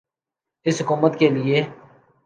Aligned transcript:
اس 0.65 0.81
حکومت 0.81 1.19
کیلئے۔ 1.19 1.61